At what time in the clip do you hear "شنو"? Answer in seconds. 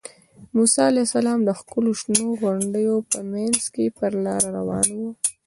2.01-2.25